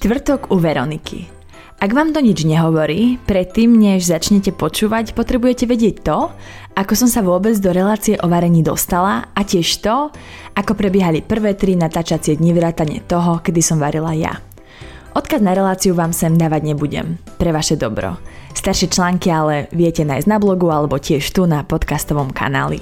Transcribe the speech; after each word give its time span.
Štvrtok 0.00 0.48
u 0.48 0.56
Veroniky. 0.56 1.28
Ak 1.76 1.92
vám 1.92 2.16
to 2.16 2.24
nič 2.24 2.48
nehovorí, 2.48 3.20
predtým, 3.28 3.76
než 3.76 4.08
začnete 4.08 4.48
počúvať, 4.48 5.12
potrebujete 5.12 5.68
vedieť 5.68 6.00
to, 6.00 6.32
ako 6.72 6.92
som 6.96 7.04
sa 7.04 7.20
vôbec 7.20 7.52
do 7.60 7.68
relácie 7.68 8.16
o 8.16 8.24
varení 8.24 8.64
dostala 8.64 9.28
a 9.36 9.44
tiež 9.44 9.84
to, 9.84 10.08
ako 10.56 10.72
prebiehali 10.72 11.20
prvé 11.20 11.52
tri 11.52 11.76
natáčacie 11.76 12.40
dni 12.40 12.56
vrátane 12.56 13.04
toho, 13.04 13.44
kedy 13.44 13.60
som 13.60 13.76
varila 13.76 14.16
ja. 14.16 14.40
Odkaz 15.12 15.44
na 15.44 15.52
reláciu 15.52 15.92
vám 15.92 16.16
sem 16.16 16.32
dávať 16.32 16.72
nebudem, 16.72 17.20
pre 17.36 17.52
vaše 17.52 17.76
dobro. 17.76 18.16
Staršie 18.56 18.88
články 18.88 19.28
ale 19.28 19.68
viete 19.68 20.00
nájsť 20.00 20.32
na 20.32 20.40
blogu 20.40 20.72
alebo 20.72 20.96
tiež 20.96 21.28
tu 21.28 21.44
na 21.44 21.60
podcastovom 21.60 22.32
kanáli. 22.32 22.80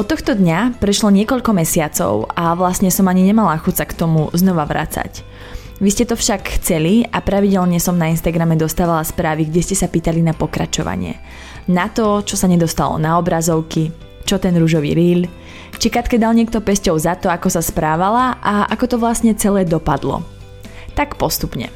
Od 0.00 0.08
tohto 0.08 0.32
dňa 0.32 0.80
prešlo 0.80 1.12
niekoľko 1.12 1.52
mesiacov 1.52 2.32
a 2.32 2.56
vlastne 2.56 2.88
som 2.88 3.04
ani 3.04 3.28
nemala 3.28 3.60
chuť 3.60 3.74
sa 3.76 3.84
k 3.84 3.92
tomu 4.00 4.32
znova 4.32 4.64
vrácať. 4.64 5.20
Vy 5.82 5.90
ste 5.90 6.06
to 6.06 6.14
však 6.14 6.62
chceli 6.62 7.02
a 7.02 7.18
pravidelne 7.18 7.82
som 7.82 7.98
na 7.98 8.06
Instagrame 8.06 8.54
dostávala 8.54 9.02
správy, 9.02 9.50
kde 9.50 9.58
ste 9.58 9.74
sa 9.74 9.90
pýtali 9.90 10.22
na 10.22 10.30
pokračovanie. 10.30 11.18
Na 11.66 11.90
to, 11.90 12.22
čo 12.22 12.38
sa 12.38 12.46
nedostalo 12.46 12.94
na 12.94 13.18
obrazovky, 13.18 13.90
čo 14.22 14.38
ten 14.38 14.54
rúžový 14.54 14.94
reel, 14.94 15.26
či 15.74 15.90
Katke 15.90 16.14
dal 16.14 16.38
niekto 16.38 16.62
pesťou 16.62 16.94
za 16.94 17.18
to, 17.18 17.26
ako 17.26 17.50
sa 17.50 17.58
správala 17.58 18.38
a 18.38 18.70
ako 18.70 18.94
to 18.94 18.96
vlastne 19.02 19.34
celé 19.34 19.66
dopadlo. 19.66 20.22
Tak 20.94 21.18
postupne. 21.18 21.74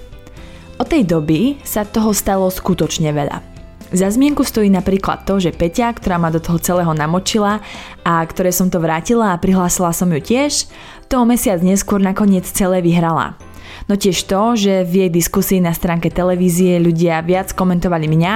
Od 0.79 0.87
tej 0.87 1.03
doby 1.03 1.59
sa 1.67 1.83
toho 1.83 2.15
stalo 2.15 2.47
skutočne 2.47 3.11
veľa. 3.11 3.43
Za 3.91 4.15
zmienku 4.15 4.45
stojí 4.45 4.71
napríklad 4.71 5.27
to, 5.27 5.41
že 5.43 5.51
Peťa, 5.51 5.97
ktorá 5.97 6.21
ma 6.21 6.31
do 6.31 6.39
toho 6.39 6.61
celého 6.61 6.93
namočila 6.93 7.65
a 8.05 8.21
ktoré 8.23 8.55
som 8.55 8.71
to 8.71 8.79
vrátila 8.79 9.35
a 9.35 9.41
prihlásila 9.41 9.91
som 9.91 10.13
ju 10.13 10.21
tiež, 10.23 10.71
toho 11.09 11.25
mesiac 11.25 11.59
neskôr 11.65 11.99
nakoniec 11.99 12.45
celé 12.45 12.85
vyhrala. 12.85 13.48
No 13.89 13.97
tiež 13.97 14.21
to, 14.29 14.53
že 14.53 14.85
v 14.85 15.09
jej 15.09 15.11
diskusii 15.11 15.65
na 15.65 15.73
stránke 15.73 16.13
televízie 16.13 16.77
ľudia 16.77 17.25
viac 17.25 17.57
komentovali 17.57 18.05
mňa 18.05 18.35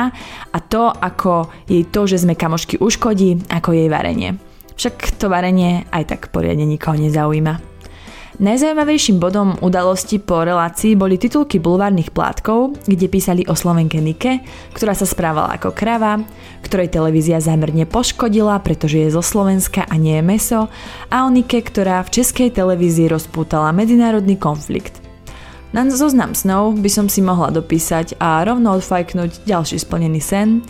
a 0.48 0.58
to, 0.64 0.88
ako 0.88 1.52
jej 1.68 1.84
to, 1.92 2.08
že 2.08 2.24
sme 2.24 2.32
kamošky 2.32 2.80
uškodí, 2.80 3.52
ako 3.52 3.76
jej 3.76 3.92
varenie. 3.92 4.40
Však 4.80 5.20
to 5.20 5.28
varenie 5.28 5.84
aj 5.92 6.08
tak 6.08 6.20
poriadne 6.32 6.64
nikoho 6.64 6.96
nezaujíma. 6.96 7.72
Najzaujímavejším 8.40 9.20
bodom 9.20 9.60
udalosti 9.60 10.16
po 10.16 10.40
relácii 10.40 10.96
boli 10.96 11.20
titulky 11.20 11.60
bulvárnych 11.60 12.08
plátkov, 12.16 12.80
kde 12.88 13.12
písali 13.12 13.44
o 13.44 13.52
Slovenke 13.52 14.00
Nike, 14.00 14.40
ktorá 14.72 14.96
sa 14.96 15.04
správala 15.04 15.52
ako 15.60 15.76
krava, 15.76 16.16
ktorej 16.64 16.88
televízia 16.88 17.44
zámerne 17.44 17.84
poškodila, 17.84 18.56
pretože 18.64 19.04
je 19.04 19.12
zo 19.12 19.20
Slovenska 19.20 19.84
a 19.84 19.94
nie 20.00 20.16
je 20.16 20.24
meso, 20.24 20.72
a 21.12 21.16
o 21.22 21.30
Nike, 21.30 21.60
ktorá 21.60 22.00
v 22.08 22.24
českej 22.24 22.48
televízii 22.56 23.12
rozpútala 23.12 23.68
medzinárodný 23.76 24.40
konflikt. 24.40 25.01
Na 25.72 25.88
zoznam 25.88 26.36
snov 26.36 26.76
by 26.84 26.90
som 26.92 27.08
si 27.08 27.24
mohla 27.24 27.48
dopísať 27.48 28.20
a 28.20 28.44
rovno 28.44 28.76
odfajknúť 28.76 29.48
ďalší 29.48 29.80
splnený 29.80 30.20
sen 30.20 30.60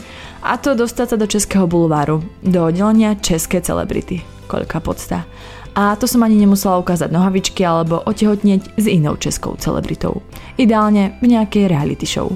a 0.46 0.54
to 0.54 0.78
dostať 0.78 1.06
sa 1.10 1.16
do 1.18 1.26
Českého 1.26 1.66
bulváru, 1.66 2.22
do 2.38 2.70
oddelenia 2.70 3.18
České 3.18 3.58
celebrity. 3.58 4.22
Koľká 4.46 4.78
podsta. 4.78 5.26
A 5.74 5.98
to 5.98 6.06
som 6.06 6.22
ani 6.22 6.38
nemusela 6.38 6.78
ukázať 6.78 7.10
nohavičky 7.10 7.66
alebo 7.66 7.98
otehotnieť 8.06 8.78
s 8.78 8.86
inou 8.86 9.18
českou 9.18 9.58
celebritou. 9.58 10.22
Ideálne 10.54 11.18
v 11.18 11.34
nejakej 11.34 11.66
reality 11.66 12.06
show. 12.06 12.30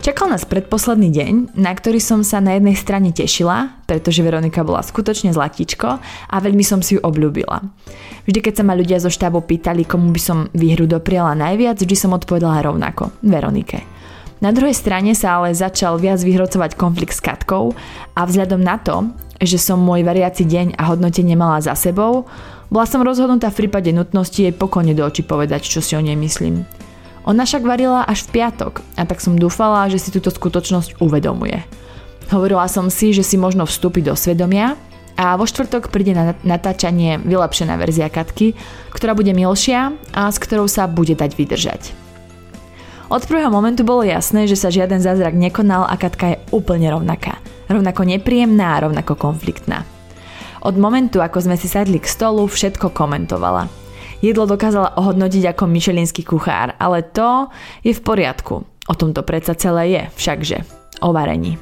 Čakal 0.00 0.30
nás 0.30 0.46
predposledný 0.46 1.10
deň, 1.10 1.60
na 1.60 1.74
ktorý 1.74 1.98
som 1.98 2.22
sa 2.22 2.38
na 2.38 2.56
jednej 2.56 2.78
strane 2.78 3.10
tešila, 3.10 3.84
pretože 3.90 4.22
Veronika 4.22 4.62
bola 4.62 4.86
skutočne 4.86 5.34
zlatíčko 5.34 5.98
a 6.30 6.36
veľmi 6.38 6.62
som 6.62 6.78
si 6.78 6.94
ju 6.96 7.00
obľúbila. 7.02 7.58
Vždy, 8.28 8.38
keď 8.44 8.54
sa 8.60 8.64
ma 8.66 8.76
ľudia 8.76 9.00
zo 9.00 9.08
štábu 9.08 9.40
pýtali, 9.44 9.88
komu 9.88 10.12
by 10.12 10.20
som 10.20 10.38
výhru 10.52 10.84
dopriala 10.84 11.32
najviac, 11.36 11.80
vždy 11.80 11.96
som 11.96 12.12
odpovedala 12.12 12.60
rovnako, 12.60 13.14
Veronike. 13.24 13.80
Na 14.40 14.56
druhej 14.56 14.72
strane 14.72 15.12
sa 15.12 15.36
ale 15.36 15.52
začal 15.52 16.00
viac 16.00 16.20
vyhrocovať 16.24 16.72
konflikt 16.76 17.12
s 17.12 17.20
Katkou 17.20 17.76
a 18.16 18.20
vzhľadom 18.24 18.60
na 18.60 18.80
to, 18.80 19.12
že 19.40 19.60
som 19.60 19.80
môj 19.80 20.00
variaci 20.04 20.48
deň 20.48 20.80
a 20.80 20.88
hodnotenie 20.88 21.36
mala 21.36 21.60
za 21.60 21.76
sebou, 21.76 22.24
bola 22.70 22.86
som 22.86 23.04
rozhodnutá 23.04 23.50
v 23.52 23.66
prípade 23.66 23.90
nutnosti 23.92 24.40
jej 24.40 24.54
pokojne 24.54 24.94
do 24.96 25.02
očí 25.04 25.26
povedať, 25.26 25.66
čo 25.66 25.84
si 25.84 25.92
o 25.92 26.00
nej 26.00 26.16
myslím. 26.16 26.64
Ona 27.28 27.44
však 27.44 27.66
varila 27.66 28.06
až 28.08 28.24
v 28.24 28.40
piatok 28.40 28.80
a 28.96 29.04
tak 29.04 29.20
som 29.20 29.36
dúfala, 29.36 29.90
že 29.92 30.00
si 30.00 30.08
túto 30.08 30.32
skutočnosť 30.32 31.04
uvedomuje. 31.04 31.60
Hovorila 32.32 32.64
som 32.70 32.88
si, 32.88 33.12
že 33.12 33.26
si 33.26 33.36
možno 33.36 33.66
vstúpiť 33.68 34.08
do 34.08 34.14
svedomia 34.16 34.78
a 35.20 35.36
vo 35.36 35.44
štvrtok 35.44 35.92
príde 35.92 36.16
na 36.16 36.32
natáčanie 36.40 37.20
vylepšená 37.20 37.76
verzia 37.76 38.08
Katky, 38.08 38.56
ktorá 38.96 39.12
bude 39.12 39.36
milšia 39.36 39.92
a 40.16 40.32
s 40.32 40.40
ktorou 40.40 40.64
sa 40.64 40.88
bude 40.88 41.12
dať 41.12 41.36
vydržať. 41.36 41.82
Od 43.12 43.20
prvého 43.28 43.52
momentu 43.52 43.84
bolo 43.84 44.00
jasné, 44.00 44.48
že 44.48 44.56
sa 44.56 44.72
žiaden 44.72 45.04
zázrak 45.04 45.36
nekonal 45.36 45.84
a 45.84 46.00
Katka 46.00 46.26
je 46.32 46.40
úplne 46.56 46.88
rovnaká. 46.88 47.36
Rovnako 47.68 48.08
nepríjemná 48.08 48.80
a 48.80 48.88
rovnako 48.88 49.20
konfliktná. 49.20 49.84
Od 50.64 50.80
momentu, 50.80 51.20
ako 51.20 51.44
sme 51.44 51.60
si 51.60 51.68
sadli 51.68 52.00
k 52.00 52.08
stolu, 52.08 52.48
všetko 52.48 52.88
komentovala– 52.96 53.68
Jedlo 54.20 54.44
dokázala 54.44 55.00
ohodnotiť 55.00 55.56
ako 55.56 55.64
myšelinský 55.64 56.28
kuchár, 56.28 56.76
ale 56.76 57.00
to 57.00 57.48
je 57.80 57.96
v 57.96 58.04
poriadku. 58.04 58.68
O 58.84 58.94
tom 58.94 59.16
to 59.16 59.24
predsa 59.24 59.56
celé 59.56 59.96
je, 59.96 60.02
všakže. 60.12 60.58
O 61.00 61.16
varení. 61.16 61.56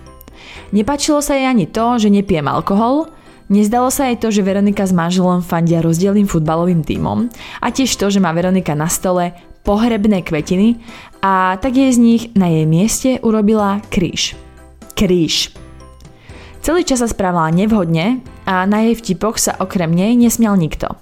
Nepačilo 0.75 1.23
sa 1.23 1.39
jej 1.39 1.47
ani 1.47 1.71
to, 1.71 2.03
že 2.03 2.11
nepijem 2.11 2.51
alkohol, 2.51 3.07
Nezdalo 3.49 3.89
sa 3.89 4.13
jej 4.13 4.21
to, 4.21 4.29
že 4.29 4.45
Veronika 4.45 4.85
s 4.85 4.93
manželom 4.93 5.41
fandia 5.41 5.81
rozdielným 5.81 6.29
futbalovým 6.29 6.85
tímom 6.85 7.33
a 7.65 7.67
tiež 7.73 7.97
to, 7.97 8.13
že 8.13 8.21
má 8.21 8.37
Veronika 8.37 8.77
na 8.77 8.93
stole 8.93 9.33
pohrebné 9.65 10.21
kvetiny 10.21 10.77
a 11.25 11.57
tak 11.57 11.81
jej 11.81 11.89
z 11.89 11.99
nich 12.01 12.23
na 12.37 12.53
jej 12.53 12.69
mieste 12.69 13.11
urobila 13.25 13.81
kríž. 13.89 14.37
Kríž. 14.93 15.57
Celý 16.61 16.85
čas 16.85 17.01
sa 17.01 17.09
správala 17.09 17.49
nevhodne 17.49 18.21
a 18.45 18.69
na 18.69 18.85
jej 18.85 19.01
vtipoch 19.01 19.41
sa 19.41 19.57
okrem 19.57 19.97
nej 19.97 20.13
nesmial 20.13 20.53
nikto. 20.61 20.93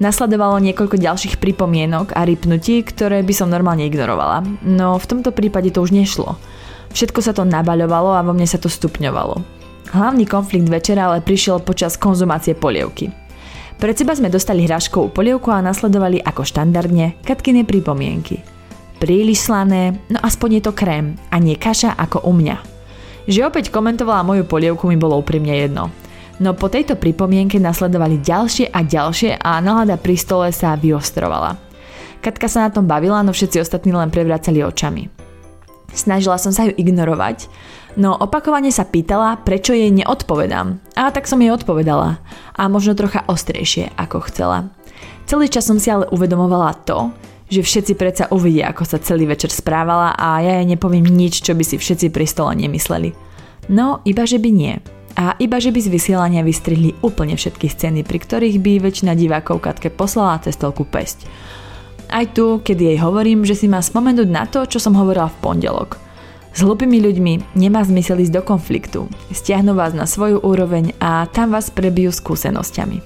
Nasledovalo 0.00 0.60
niekoľko 0.60 0.96
ďalších 0.96 1.40
pripomienok 1.40 2.12
a 2.16 2.24
rypnutí, 2.24 2.80
ktoré 2.84 3.24
by 3.24 3.32
som 3.36 3.52
normálne 3.52 3.88
ignorovala. 3.88 4.44
No 4.64 4.96
v 4.96 5.08
tomto 5.08 5.32
prípade 5.32 5.72
to 5.72 5.84
už 5.84 5.92
nešlo. 5.92 6.36
Všetko 6.92 7.20
sa 7.20 7.32
to 7.36 7.48
nabaľovalo 7.48 8.16
a 8.16 8.24
vo 8.24 8.32
mne 8.32 8.48
sa 8.48 8.56
to 8.56 8.72
stupňovalo. 8.72 9.59
Hlavný 9.90 10.22
konflikt 10.22 10.70
večera 10.70 11.10
ale 11.10 11.18
prišiel 11.18 11.66
počas 11.66 11.98
konzumácie 11.98 12.54
polievky. 12.54 13.10
Pred 13.80 13.96
seba 13.96 14.14
sme 14.14 14.30
dostali 14.30 14.62
hraškovú 14.68 15.10
polievku 15.10 15.50
a 15.50 15.64
nasledovali 15.64 16.22
ako 16.22 16.46
štandardne 16.46 17.18
Katkine 17.26 17.66
pripomienky. 17.66 18.38
Príliš 19.02 19.48
slané, 19.48 19.98
no 20.12 20.20
aspoň 20.22 20.60
je 20.60 20.62
to 20.68 20.72
krém 20.76 21.16
a 21.32 21.40
nie 21.40 21.56
kaša 21.56 21.96
ako 21.96 22.22
u 22.28 22.36
mňa. 22.36 22.56
Že 23.26 23.40
opäť 23.48 23.64
komentovala 23.72 24.22
moju 24.22 24.44
polievku 24.46 24.86
mi 24.86 25.00
bolo 25.00 25.18
úprimne 25.18 25.56
jedno. 25.56 25.88
No 26.38 26.54
po 26.54 26.70
tejto 26.70 26.94
pripomienke 26.94 27.58
nasledovali 27.58 28.22
ďalšie 28.22 28.70
a 28.70 28.84
ďalšie 28.84 29.42
a 29.42 29.58
nálada 29.58 29.98
pri 29.98 30.14
stole 30.14 30.48
sa 30.54 30.78
vyostrovala. 30.78 31.56
Katka 32.20 32.46
sa 32.46 32.68
na 32.68 32.70
tom 32.70 32.84
bavila, 32.84 33.24
no 33.24 33.32
všetci 33.32 33.64
ostatní 33.64 33.96
len 33.96 34.12
prevracali 34.12 34.60
očami. 34.60 35.19
Snažila 35.90 36.38
som 36.38 36.54
sa 36.54 36.70
ju 36.70 36.72
ignorovať, 36.74 37.50
no 37.98 38.14
opakovane 38.14 38.70
sa 38.70 38.86
pýtala, 38.86 39.42
prečo 39.42 39.74
jej 39.74 39.90
neodpovedám. 39.90 40.78
A 40.94 41.10
tak 41.10 41.26
som 41.26 41.42
jej 41.42 41.50
odpovedala. 41.50 42.22
A 42.54 42.62
možno 42.70 42.94
trocha 42.94 43.26
ostrejšie, 43.26 43.90
ako 43.98 44.22
chcela. 44.30 44.70
Celý 45.26 45.50
čas 45.50 45.66
som 45.66 45.78
si 45.78 45.90
ale 45.90 46.10
uvedomovala 46.10 46.74
to, 46.86 47.10
že 47.50 47.66
všetci 47.66 47.92
predsa 47.98 48.24
uvidia, 48.30 48.70
ako 48.70 48.86
sa 48.86 49.02
celý 49.02 49.26
večer 49.26 49.50
správala 49.50 50.14
a 50.14 50.38
ja 50.38 50.62
jej 50.62 50.66
nepoviem 50.70 51.02
nič, 51.02 51.42
čo 51.42 51.58
by 51.58 51.66
si 51.66 51.82
všetci 51.82 52.14
pri 52.14 52.26
stole 52.26 52.54
nemysleli. 52.54 53.10
No, 53.70 54.02
iba 54.06 54.22
že 54.22 54.38
by 54.38 54.50
nie. 54.54 54.78
A 55.18 55.34
iba 55.42 55.58
že 55.58 55.74
by 55.74 55.82
z 55.82 55.90
vysielania 55.90 56.46
vystrihli 56.46 56.94
úplne 57.02 57.34
všetky 57.34 57.66
scény, 57.66 58.06
pri 58.06 58.22
ktorých 58.22 58.62
by 58.62 58.72
väčšina 58.86 59.18
divákov 59.18 59.58
Katke 59.66 59.90
poslala 59.90 60.38
cez 60.46 60.54
toľku 60.54 60.86
pesť. 60.86 61.26
Aj 62.10 62.26
tu, 62.26 62.58
keď 62.58 62.76
jej 62.76 62.98
hovorím, 62.98 63.46
že 63.46 63.54
si 63.54 63.70
má 63.70 63.78
spomenúť 63.78 64.26
na 64.26 64.42
to, 64.42 64.66
čo 64.66 64.82
som 64.82 64.98
hovorila 64.98 65.30
v 65.30 65.40
pondelok. 65.46 65.94
S 66.50 66.66
hlupými 66.66 66.98
ľuďmi 66.98 67.54
nemá 67.54 67.86
zmysel 67.86 68.18
ísť 68.18 68.34
do 68.34 68.42
konfliktu. 68.42 69.00
Stiahnu 69.30 69.78
vás 69.78 69.94
na 69.94 70.10
svoju 70.10 70.42
úroveň 70.42 70.90
a 70.98 71.30
tam 71.30 71.54
vás 71.54 71.70
prebijú 71.70 72.10
skúsenosťami. 72.10 72.98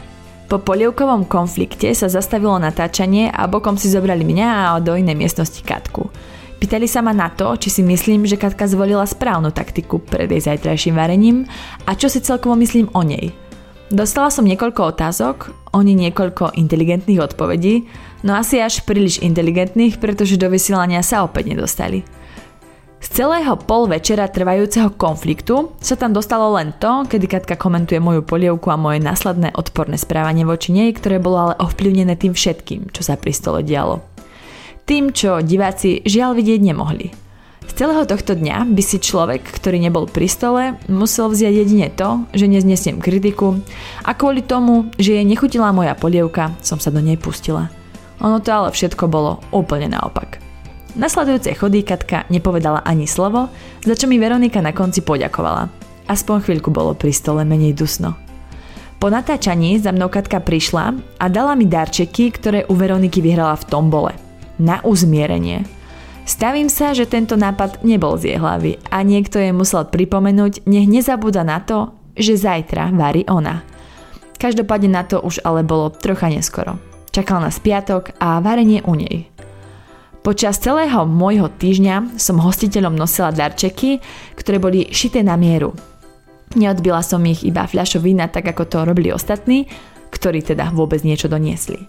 Po 0.48 0.56
polievkovom 0.56 1.28
konflikte 1.28 1.92
sa 1.92 2.08
zastavilo 2.08 2.56
natáčanie 2.56 3.28
a 3.28 3.44
bokom 3.44 3.76
si 3.76 3.92
zobrali 3.92 4.24
mňa 4.24 4.48
a 4.48 4.80
do 4.80 4.96
inej 4.96 5.20
miestnosti 5.20 5.60
Katku. 5.60 6.08
Pýtali 6.56 6.88
sa 6.88 7.04
ma 7.04 7.12
na 7.12 7.28
to, 7.28 7.52
či 7.60 7.68
si 7.68 7.82
myslím, 7.84 8.24
že 8.24 8.40
Katka 8.40 8.64
zvolila 8.64 9.04
správnu 9.04 9.52
taktiku 9.52 10.00
pred 10.00 10.32
jej 10.32 10.40
zajtrajším 10.40 10.96
varením 10.96 11.44
a 11.84 11.92
čo 11.92 12.08
si 12.08 12.24
celkovo 12.24 12.56
myslím 12.56 12.88
o 12.96 13.04
nej. 13.04 13.36
Dostala 13.92 14.32
som 14.32 14.48
niekoľko 14.48 14.96
otázok, 14.96 15.36
oni 15.76 15.92
niekoľko 15.92 16.56
inteligentných 16.56 17.20
odpovedí, 17.20 17.84
no 18.24 18.32
asi 18.32 18.58
až 18.58 18.80
príliš 18.88 19.20
inteligentných, 19.20 20.00
pretože 20.00 20.40
do 20.40 20.48
vysielania 20.48 21.04
sa 21.04 21.22
opäť 21.22 21.52
nedostali. 21.52 22.02
Z 23.04 23.20
celého 23.20 23.60
pol 23.60 23.84
večera 23.84 24.24
trvajúceho 24.32 24.88
konfliktu 24.96 25.76
sa 25.76 25.92
tam 25.92 26.16
dostalo 26.16 26.56
len 26.56 26.72
to, 26.80 27.04
kedy 27.04 27.28
Katka 27.28 27.60
komentuje 27.60 28.00
moju 28.00 28.24
polievku 28.24 28.72
a 28.72 28.80
moje 28.80 29.04
následné 29.04 29.52
odporné 29.52 30.00
správanie 30.00 30.48
voči 30.48 30.72
nej, 30.72 30.88
ktoré 30.96 31.20
bolo 31.20 31.36
ale 31.36 31.54
ovplyvnené 31.60 32.16
tým 32.16 32.32
všetkým, 32.32 32.88
čo 32.96 33.04
sa 33.04 33.20
pri 33.20 33.36
stole 33.36 33.60
dialo. 33.60 34.00
Tým, 34.88 35.12
čo 35.12 35.44
diváci 35.44 36.00
žiaľ 36.08 36.32
vidieť 36.32 36.64
nemohli. 36.64 37.12
Z 37.68 37.72
celého 37.76 38.08
tohto 38.08 38.32
dňa 38.40 38.72
by 38.72 38.82
si 38.84 38.96
človek, 38.96 39.52
ktorý 39.52 39.84
nebol 39.84 40.08
pri 40.08 40.24
stole, 40.24 40.62
musel 40.88 41.28
vziať 41.28 41.54
jedine 41.60 41.92
to, 41.92 42.24
že 42.32 42.48
neznesiem 42.48 43.04
kritiku 43.04 43.60
a 44.00 44.16
kvôli 44.16 44.40
tomu, 44.40 44.88
že 44.96 45.20
jej 45.20 45.24
nechutila 45.28 45.76
moja 45.76 45.92
polievka, 45.92 46.56
som 46.64 46.80
sa 46.80 46.88
do 46.88 47.04
nej 47.04 47.20
pustila. 47.20 47.68
Ono 48.24 48.40
to 48.40 48.48
ale 48.48 48.72
všetko 48.72 49.04
bolo 49.04 49.44
úplne 49.52 49.92
naopak. 49.92 50.40
Nasledujúce 50.96 51.52
chody 51.58 51.84
Katka 51.84 52.24
nepovedala 52.32 52.80
ani 52.86 53.04
slovo, 53.04 53.52
za 53.84 53.92
čo 53.92 54.08
mi 54.08 54.16
Veronika 54.16 54.64
na 54.64 54.72
konci 54.72 55.04
poďakovala. 55.04 55.68
Aspoň 56.08 56.36
chvíľku 56.40 56.72
bolo 56.72 56.96
pri 56.96 57.12
stole 57.12 57.44
menej 57.44 57.76
dusno. 57.76 58.16
Po 58.96 59.12
natáčaní 59.12 59.76
za 59.76 59.92
mnou 59.92 60.08
Katka 60.08 60.40
prišla 60.40 60.96
a 61.20 61.26
dala 61.28 61.52
mi 61.58 61.68
darčeky, 61.68 62.32
ktoré 62.32 62.64
u 62.70 62.78
Veroniky 62.78 63.20
vyhrala 63.20 63.58
v 63.60 63.68
tombole. 63.68 64.12
Na 64.56 64.80
uzmierenie. 64.80 65.66
Stavím 66.24 66.72
sa, 66.72 66.96
že 66.96 67.04
tento 67.04 67.36
nápad 67.36 67.84
nebol 67.84 68.16
z 68.16 68.32
jej 68.32 68.38
hlavy 68.40 68.80
a 68.88 69.04
niekto 69.04 69.36
jej 69.36 69.52
musel 69.52 69.84
pripomenúť, 69.84 70.64
nech 70.64 70.88
nezabúda 70.88 71.44
na 71.44 71.60
to, 71.60 71.92
že 72.16 72.40
zajtra 72.40 72.94
varí 72.96 73.28
ona. 73.28 73.60
Každopádne 74.40 74.88
na 74.88 75.02
to 75.04 75.20
už 75.20 75.44
ale 75.44 75.66
bolo 75.66 75.92
trocha 75.92 76.32
neskoro. 76.32 76.93
Čakal 77.14 77.46
nás 77.46 77.62
piatok 77.62 78.18
a 78.18 78.42
varenie 78.42 78.82
u 78.82 78.98
nej. 78.98 79.30
Počas 80.26 80.58
celého 80.58 81.06
môjho 81.06 81.46
týždňa 81.46 82.18
som 82.18 82.42
hostiteľom 82.42 82.98
nosila 82.98 83.30
darčeky, 83.30 84.02
ktoré 84.34 84.58
boli 84.58 84.90
šité 84.90 85.22
na 85.22 85.38
mieru. 85.38 85.78
Neodbila 86.58 87.06
som 87.06 87.22
ich 87.22 87.46
iba 87.46 87.70
fľašou 87.70 88.02
vína, 88.02 88.26
tak 88.26 88.50
ako 88.50 88.66
to 88.66 88.78
robili 88.82 89.14
ostatní, 89.14 89.70
ktorí 90.10 90.42
teda 90.42 90.74
vôbec 90.74 91.06
niečo 91.06 91.30
doniesli. 91.30 91.86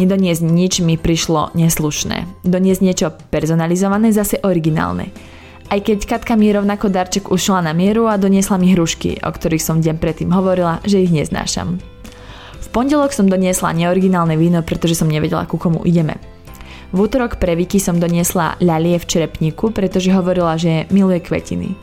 Nedoniesť 0.00 0.40
nič 0.40 0.80
mi 0.80 0.96
prišlo 0.96 1.52
neslušné. 1.52 2.40
Doniesť 2.40 2.80
niečo 2.80 3.12
personalizované, 3.28 4.08
zase 4.08 4.40
originálne. 4.40 5.12
Aj 5.68 5.84
keď 5.84 6.16
Katka 6.16 6.32
mi 6.32 6.48
rovnako 6.48 6.88
darček 6.88 7.28
ušla 7.28 7.60
na 7.60 7.76
mieru 7.76 8.08
a 8.08 8.16
doniesla 8.16 8.56
mi 8.56 8.72
hrušky, 8.72 9.20
o 9.20 9.28
ktorých 9.28 9.60
som 9.60 9.84
deň 9.84 10.00
predtým 10.00 10.32
hovorila, 10.32 10.80
že 10.88 11.04
ich 11.04 11.12
neznášam. 11.12 11.91
Pondelok 12.72 13.12
som 13.12 13.28
doniesla 13.28 13.76
neoriginálne 13.76 14.32
víno, 14.40 14.64
pretože 14.64 14.96
som 14.96 15.12
nevedela, 15.12 15.44
ku 15.44 15.60
komu 15.60 15.84
ideme. 15.84 16.16
V 16.92 17.04
útorok 17.04 17.36
pre 17.36 17.52
Vicky 17.52 17.76
som 17.76 18.00
doniesla 18.00 18.56
ľalie 18.64 18.96
v 18.96 19.08
čerepníku, 19.08 19.76
pretože 19.76 20.08
hovorila, 20.12 20.56
že 20.56 20.88
miluje 20.88 21.20
kvetiny. 21.20 21.76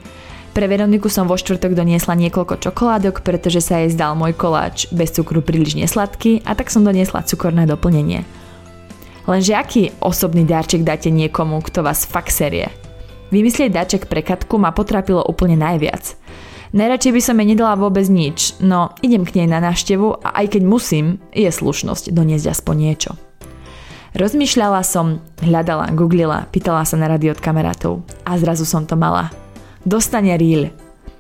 Pre 0.50 0.66
Veroniku 0.66 1.06
som 1.06 1.30
vo 1.30 1.38
štvrtok 1.38 1.78
doniesla 1.78 2.18
niekoľko 2.18 2.58
čokoládok, 2.58 3.22
pretože 3.22 3.62
sa 3.62 3.86
jej 3.86 3.94
zdal 3.94 4.18
môj 4.18 4.34
koláč 4.34 4.90
bez 4.90 5.14
cukru 5.14 5.46
príliš 5.46 5.78
nesladký 5.78 6.42
a 6.42 6.58
tak 6.58 6.74
som 6.74 6.82
doniesla 6.82 7.22
cukorné 7.22 7.70
doplnenie. 7.70 8.26
Lenže 9.30 9.54
aký 9.54 9.94
osobný 10.02 10.42
darček 10.42 10.82
dáte 10.82 11.14
niekomu, 11.14 11.62
kto 11.62 11.86
vás 11.86 12.10
fakt 12.10 12.34
serie? 12.34 12.74
Vymyslieť 13.30 13.70
darček 13.70 14.04
pre 14.10 14.26
Katku 14.26 14.58
ma 14.58 14.74
potrapilo 14.74 15.22
úplne 15.22 15.54
najviac. 15.54 16.18
Najradšej 16.70 17.14
by 17.18 17.22
som 17.24 17.40
jej 17.42 17.48
nedala 17.50 17.74
vôbec 17.74 18.06
nič, 18.06 18.54
no 18.62 18.94
idem 19.02 19.26
k 19.26 19.42
nej 19.42 19.48
na 19.50 19.58
návštevu 19.58 20.22
a 20.22 20.38
aj 20.46 20.54
keď 20.54 20.64
musím, 20.70 21.18
je 21.34 21.50
slušnosť 21.50 22.14
doniesť 22.14 22.54
aspoň 22.54 22.76
niečo. 22.78 23.12
Rozmýšľala 24.14 24.82
som, 24.86 25.22
hľadala, 25.42 25.94
googlila, 25.94 26.46
pýtala 26.50 26.86
sa 26.86 26.98
na 26.98 27.10
rady 27.10 27.34
od 27.34 27.42
kamarátov 27.42 28.06
a 28.26 28.38
zrazu 28.38 28.70
som 28.70 28.86
to 28.86 28.94
mala– 28.94 29.34
dostane 29.86 30.36
reel. 30.38 30.70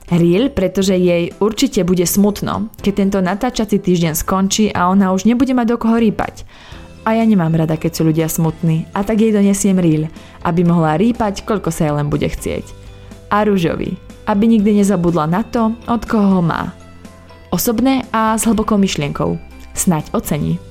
Reel, 0.10 0.50
pretože 0.50 0.98
jej 0.98 1.30
určite 1.38 1.86
bude 1.86 2.06
smutno, 2.06 2.74
keď 2.81 2.94
tento 2.98 3.19
natáčací 3.22 3.78
týždeň 3.78 4.18
skončí 4.18 4.74
a 4.74 4.90
ona 4.90 5.13
už 5.13 5.30
nebude 5.30 5.54
mať 5.54 5.68
do 5.69 5.78
koho 5.78 6.02
rýpať. 6.02 6.50
A 7.06 7.18
ja 7.18 7.24
nemám 7.25 7.54
rada, 7.54 7.78
keď 7.78 7.92
sú 7.94 8.02
ľudia 8.10 8.25
smutní, 8.25 8.90
a 8.94 9.06
tak 9.06 9.22
jej 9.22 9.34
donesiem 9.34 9.78
reel, 9.78 10.10
aby 10.45 10.66
mohla 10.66 10.98
rýpať, 10.98 11.45
koľko 11.45 11.69
sa 11.69 11.90
jej 11.90 11.94
len 11.94 12.10
bude 12.10 12.25
chcieť. 12.25 12.66
A 13.30 13.45
rúžový, 13.45 14.02
aby 14.30 14.46
nikdy 14.46 14.86
nezabudla 14.86 15.26
na 15.26 15.42
to, 15.42 15.74
od 15.90 16.06
koho 16.06 16.38
ho 16.38 16.42
má. 16.46 16.78
Osobné 17.50 18.06
a 18.14 18.38
s 18.38 18.46
hlbokou 18.46 18.78
myšlienkou. 18.78 19.42
Snaď 19.74 20.14
ocení. 20.14 20.62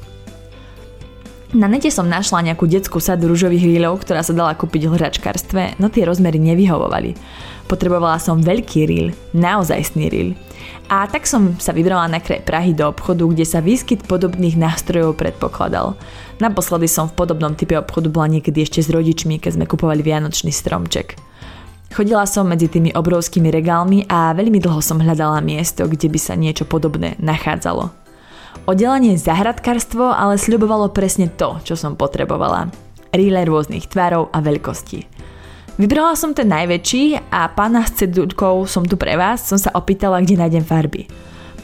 Na 1.51 1.67
nete 1.67 1.89
som 1.91 2.07
našla 2.07 2.45
nejakú 2.45 2.69
detskú 2.69 3.01
sadu 3.01 3.33
rúžových 3.33 3.65
rílov, 3.67 4.05
ktorá 4.05 4.21
sa 4.23 4.37
dala 4.37 4.53
kúpiť 4.53 4.85
v 4.85 4.95
hračkarstve, 5.01 5.81
no 5.81 5.89
tie 5.89 6.05
rozmery 6.05 6.37
nevyhovovali. 6.39 7.17
Potrebovala 7.67 8.21
som 8.21 8.45
veľký 8.45 8.81
ríl, 8.85 9.17
naozajstný 9.33 10.07
ríl. 10.13 10.37
A 10.93 11.09
tak 11.09 11.25
som 11.25 11.57
sa 11.57 11.73
vybrala 11.73 12.05
na 12.09 12.21
kraj 12.21 12.45
Prahy 12.45 12.77
do 12.77 12.85
obchodu, 12.85 13.25
kde 13.25 13.49
sa 13.49 13.65
výskyt 13.65 14.05
podobných 14.05 14.61
nástrojov 14.61 15.17
predpokladal. 15.17 15.97
Naposledy 16.37 16.85
som 16.85 17.09
v 17.09 17.17
podobnom 17.17 17.57
type 17.57 17.75
obchodu 17.81 18.13
bola 18.13 18.29
niekedy 18.29 18.69
ešte 18.69 18.85
s 18.85 18.93
rodičmi, 18.93 19.41
keď 19.41 19.57
sme 19.57 19.65
kupovali 19.65 20.05
vianočný 20.05 20.53
stromček. 20.53 21.28
Chodila 21.89 22.29
som 22.29 22.45
medzi 22.45 22.69
tými 22.69 22.93
obrovskými 22.93 23.49
regálmi 23.49 24.05
a 24.13 24.37
veľmi 24.37 24.61
dlho 24.61 24.85
som 24.85 25.01
hľadala 25.01 25.41
miesto, 25.41 25.89
kde 25.89 26.13
by 26.13 26.21
sa 26.21 26.37
niečo 26.37 26.69
podobné 26.69 27.17
nachádzalo. 27.17 27.89
Oddelenie 28.69 29.17
zahradkarstvo 29.17 30.13
ale 30.13 30.37
sľubovalo 30.37 30.93
presne 30.93 31.33
to, 31.33 31.57
čo 31.65 31.73
som 31.81 31.97
potrebovala. 31.97 32.69
Ríle 33.17 33.49
rôznych 33.49 33.89
tvarov 33.89 34.29
a 34.37 34.45
veľkostí. 34.45 35.09
Vybrala 35.81 36.13
som 36.13 36.37
ten 36.37 36.53
najväčší 36.53 37.33
a 37.33 37.49
pána 37.49 37.87
s 37.89 38.05
cedulkou 38.05 38.69
som 38.69 38.85
tu 38.85 39.01
pre 39.01 39.17
vás 39.17 39.41
som 39.47 39.57
sa 39.57 39.73
opýtala, 39.73 40.21
kde 40.21 40.37
nájdem 40.37 40.67
farby. 40.69 41.09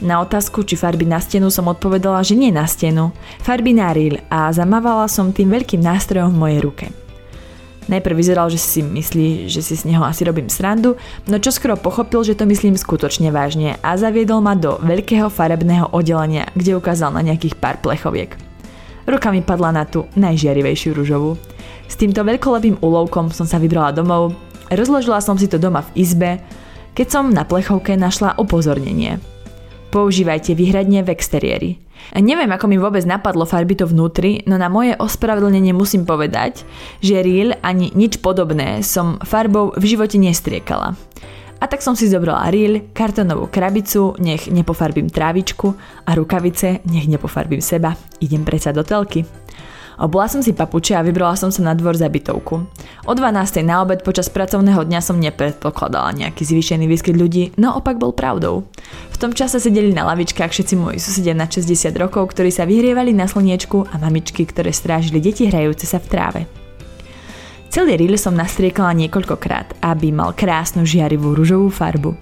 Na 0.01 0.25
otázku, 0.25 0.65
či 0.65 0.73
farby 0.73 1.05
na 1.05 1.21
stenu 1.21 1.53
som 1.53 1.69
odpovedala, 1.69 2.25
že 2.25 2.33
nie 2.33 2.49
na 2.49 2.65
stenu, 2.65 3.13
farby 3.45 3.77
na 3.77 3.93
ríl 3.93 4.17
a 4.33 4.49
zamávala 4.49 5.05
som 5.05 5.29
tým 5.29 5.53
veľkým 5.53 5.85
nástrojom 5.85 6.33
v 6.33 6.41
mojej 6.41 6.59
ruke. 6.65 7.04
Najprv 7.85 8.17
vyzeral, 8.17 8.49
že 8.49 8.57
si 8.57 8.81
myslí, 8.81 9.45
že 9.45 9.61
si 9.61 9.77
z 9.77 9.85
neho 9.85 10.01
asi 10.01 10.25
robím 10.25 10.49
srandu, 10.49 10.97
no 11.29 11.37
čo 11.37 11.53
skoro 11.53 11.77
pochopil, 11.77 12.25
že 12.25 12.33
to 12.33 12.49
myslím 12.49 12.73
skutočne 12.73 13.29
vážne 13.29 13.77
a 13.85 13.93
zaviedol 13.93 14.41
ma 14.41 14.57
do 14.57 14.81
veľkého 14.81 15.29
farebného 15.29 15.93
oddelenia, 15.93 16.49
kde 16.57 16.81
ukázal 16.81 17.13
na 17.13 17.21
nejakých 17.21 17.53
pár 17.61 17.77
plechoviek. 17.85 18.33
Ruka 19.05 19.29
mi 19.29 19.45
padla 19.45 19.69
na 19.69 19.83
tú 19.85 20.09
najžiarivejšiu 20.17 20.97
ružovú. 20.97 21.37
S 21.85 21.93
týmto 21.93 22.25
veľkolepým 22.25 22.81
úlovkom 22.81 23.29
som 23.29 23.45
sa 23.45 23.61
vybrala 23.61 23.93
domov, 23.93 24.33
rozložila 24.73 25.21
som 25.21 25.37
si 25.37 25.45
to 25.45 25.61
doma 25.61 25.85
v 25.85 26.01
izbe, 26.01 26.41
keď 26.97 27.07
som 27.13 27.29
na 27.29 27.45
plechovke 27.45 27.93
našla 27.93 28.33
upozornenie. 28.41 29.21
Používajte 29.93 30.57
výhradne 30.57 31.05
v 31.05 31.13
exteriéri. 31.13 31.84
Neviem, 32.15 32.51
ako 32.53 32.65
mi 32.69 32.77
vôbec 32.79 33.03
napadlo 33.03 33.43
farby 33.43 33.75
to 33.75 33.89
vnútri, 33.89 34.45
no 34.45 34.55
na 34.55 34.69
moje 34.71 34.95
ospravedlnenie 34.95 35.75
musím 35.75 36.07
povedať, 36.07 36.63
že 37.01 37.19
reel 37.25 37.57
ani 37.65 37.91
nič 37.91 38.21
podobné 38.23 38.85
som 38.85 39.19
farbou 39.25 39.73
v 39.75 39.83
živote 39.83 40.15
nestriekala. 40.15 40.95
A 41.55 41.71
tak 41.71 41.79
som 41.79 41.95
si 41.95 42.11
zobrala 42.11 42.51
reel, 42.51 42.91
kartonovú 42.91 43.47
krabicu, 43.47 44.13
nech 44.19 44.51
nepofarbím 44.51 45.07
trávičku 45.07 45.71
a 46.03 46.11
rukavice, 46.11 46.83
nech 46.83 47.07
nepofarbím 47.07 47.63
seba. 47.63 47.95
Idem 48.19 48.43
predsa 48.43 48.75
do 48.75 48.83
telky. 48.83 49.23
Obula 49.95 50.27
som 50.27 50.43
si 50.43 50.51
papuče 50.51 50.91
a 50.91 51.05
vybrala 51.07 51.39
som 51.39 51.47
sa 51.47 51.63
na 51.63 51.71
dvor 51.71 51.95
za 51.95 52.11
bytovku. 52.11 52.67
O 53.07 53.11
12. 53.15 53.63
na 53.63 53.79
obed 53.79 54.03
počas 54.03 54.27
pracovného 54.27 54.83
dňa 54.83 54.99
som 54.99 55.15
nepredpokladala 55.15 56.11
nejaký 56.11 56.43
zvýšený 56.43 56.83
výskyt 56.83 57.15
ľudí, 57.15 57.55
no 57.55 57.79
opak 57.79 57.95
bol 57.95 58.11
pravdou. 58.11 58.67
V 59.15 59.17
tom 59.17 59.31
čase 59.31 59.63
sedeli 59.63 59.95
na 59.95 60.03
lavičkách 60.03 60.51
všetci 60.51 60.75
moji 60.75 60.99
susedia 60.99 61.31
na 61.31 61.47
60 61.47 61.95
rokov, 61.95 62.35
ktorí 62.35 62.51
sa 62.51 62.67
vyhrievali 62.67 63.15
na 63.15 63.23
slniečku 63.23 63.87
a 63.87 63.95
mamičky, 63.95 64.43
ktoré 64.43 64.75
strážili 64.75 65.23
deti 65.23 65.47
hrajúce 65.47 65.87
sa 65.87 66.03
v 66.03 66.09
tráve. 66.11 66.41
Celý 67.71 67.95
reel 67.95 68.19
som 68.19 68.35
nastriekala 68.35 68.91
niekoľkokrát, 68.99 69.79
aby 69.79 70.11
mal 70.11 70.35
krásnu 70.35 70.83
žiarivú 70.83 71.31
rúžovú 71.35 71.71
farbu. 71.71 72.15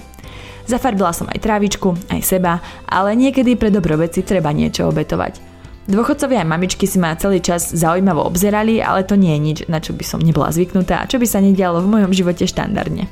Zafarbila 0.69 1.11
som 1.11 1.25
aj 1.27 1.41
trávičku, 1.41 1.93
aj 2.13 2.21
seba, 2.21 2.61
ale 2.85 3.17
niekedy 3.17 3.57
pre 3.57 3.73
dobro 3.73 3.97
veci 3.97 4.21
treba 4.21 4.53
niečo 4.53 4.87
obetovať. 4.87 5.52
Dôchodcovia 5.83 6.41
a 6.41 6.47
mamičky 6.47 6.87
si 6.87 6.95
ma 6.95 7.11
celý 7.19 7.43
čas 7.43 7.75
zaujímavo 7.75 8.23
obzerali, 8.23 8.79
ale 8.79 9.03
to 9.03 9.19
nie 9.19 9.35
je 9.35 9.41
nič, 9.43 9.59
na 9.67 9.83
čo 9.83 9.91
by 9.91 10.03
som 10.07 10.23
nebola 10.23 10.47
zvyknutá 10.47 11.03
a 11.03 11.09
čo 11.11 11.19
by 11.19 11.27
sa 11.27 11.43
nedialo 11.43 11.83
v 11.83 11.91
mojom 11.91 12.15
živote 12.15 12.47
štandardne. 12.47 13.11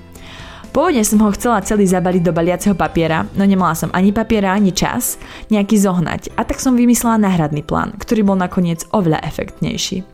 Pôvodne 0.72 1.04
som 1.04 1.20
ho 1.20 1.36
chcela 1.36 1.60
celý 1.68 1.84
zabaliť 1.84 2.24
do 2.24 2.32
baliaceho 2.32 2.72
papiera, 2.72 3.28
no 3.36 3.44
nemala 3.44 3.76
som 3.76 3.92
ani 3.92 4.16
papiera, 4.16 4.56
ani 4.56 4.72
čas 4.72 5.20
nejaký 5.52 5.76
zohnať 5.76 6.32
a 6.40 6.48
tak 6.48 6.64
som 6.64 6.80
vymyslela 6.80 7.20
náhradný 7.20 7.60
plán, 7.60 7.92
ktorý 8.00 8.24
bol 8.24 8.40
nakoniec 8.40 8.88
oveľa 8.96 9.20
efektnejší. 9.28 10.08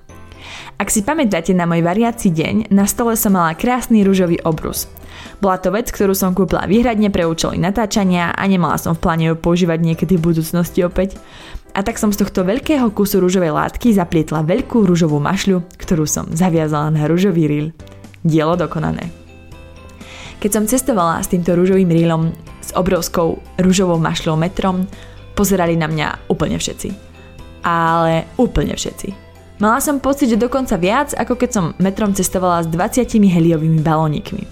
Ak 0.78 0.94
si 0.94 1.02
pamätáte 1.02 1.56
na 1.58 1.66
môj 1.66 1.82
variaci 1.82 2.30
deň, 2.30 2.70
na 2.70 2.86
stole 2.86 3.18
som 3.18 3.34
mala 3.34 3.58
krásny 3.58 4.06
rúžový 4.06 4.38
obrus. 4.46 4.86
Bola 5.42 5.58
to 5.58 5.74
vec, 5.74 5.90
ktorú 5.90 6.14
som 6.14 6.34
kúpila 6.34 6.70
výhradne 6.70 7.10
pre 7.10 7.26
účely 7.26 7.58
natáčania 7.58 8.34
a 8.34 8.44
nemala 8.46 8.78
som 8.78 8.94
v 8.94 9.02
pláne 9.02 9.26
ju 9.30 9.36
používať 9.38 9.80
niekedy 9.82 10.18
v 10.18 10.34
budúcnosti 10.34 10.82
opäť. 10.86 11.18
A 11.78 11.86
tak 11.86 12.02
som 12.02 12.10
z 12.10 12.26
tohto 12.26 12.42
veľkého 12.42 12.90
kusu 12.90 13.22
rúžovej 13.22 13.54
látky 13.54 13.94
zaplietla 13.94 14.42
veľkú 14.42 14.86
rúžovú 14.86 15.22
mašľu, 15.22 15.62
ktorú 15.78 16.10
som 16.10 16.26
zaviazala 16.34 16.90
na 16.90 17.06
rúžový 17.06 17.46
rýl. 17.46 17.68
Dielo 18.26 18.58
dokonané. 18.58 19.14
Keď 20.38 20.52
som 20.54 20.70
cestovala 20.70 21.22
s 21.22 21.30
týmto 21.30 21.54
rúžovým 21.54 21.90
rýlom 21.90 22.34
s 22.62 22.74
obrovskou 22.78 23.42
rúžovou 23.58 23.98
mašľou 23.98 24.38
metrom, 24.38 24.86
pozerali 25.38 25.78
na 25.78 25.86
mňa 25.86 26.30
úplne 26.34 26.58
všetci. 26.58 26.90
Ale 27.62 28.26
úplne 28.42 28.74
všetci. 28.74 29.27
Mala 29.58 29.82
som 29.82 29.98
pocit, 29.98 30.30
že 30.30 30.38
dokonca 30.38 30.78
viac, 30.78 31.18
ako 31.18 31.34
keď 31.34 31.50
som 31.50 31.66
metrom 31.82 32.14
cestovala 32.14 32.62
s 32.62 32.70
20 32.70 33.10
heliovými 33.26 33.82
balónikmi. 33.82 34.46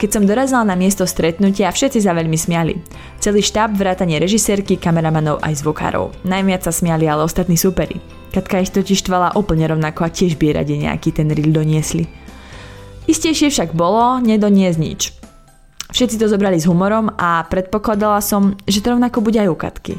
Keď 0.00 0.08
som 0.16 0.24
dorazila 0.24 0.64
na 0.64 0.78
miesto 0.78 1.04
stretnutia, 1.04 1.68
všetci 1.68 2.00
sa 2.00 2.16
veľmi 2.16 2.38
smiali. 2.38 2.78
Celý 3.20 3.44
štáb 3.44 3.76
vrátanie 3.76 4.16
režisérky, 4.16 4.80
kameramanov 4.80 5.44
aj 5.44 5.60
zvukárov. 5.60 6.16
Najviac 6.24 6.64
sa 6.64 6.72
smiali 6.72 7.04
ale 7.04 7.26
ostatní 7.26 7.60
superi. 7.60 8.00
Katka 8.32 8.64
ich 8.64 8.72
totiž 8.72 9.04
štvala 9.04 9.36
úplne 9.36 9.68
rovnako 9.68 10.08
a 10.08 10.14
tiež 10.14 10.40
by 10.40 10.56
rade 10.56 10.72
nejaký 10.72 11.12
ten 11.12 11.28
ril 11.28 11.52
doniesli. 11.52 12.08
Istejšie 13.10 13.52
však 13.52 13.76
bolo 13.76 14.22
nedoniesť 14.24 14.78
nič. 14.80 15.00
Všetci 15.90 16.16
to 16.22 16.30
zobrali 16.30 16.56
s 16.56 16.70
humorom 16.70 17.10
a 17.18 17.42
predpokladala 17.50 18.22
som, 18.22 18.54
že 18.70 18.80
to 18.80 18.94
rovnako 18.94 19.20
bude 19.20 19.36
aj 19.36 19.50
u 19.50 19.56
Katky. 19.58 19.94